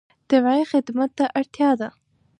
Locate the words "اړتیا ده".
1.37-1.89